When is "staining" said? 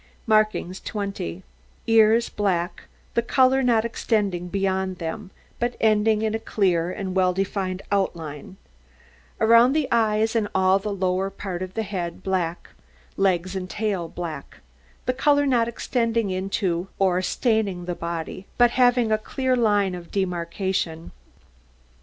17.21-17.85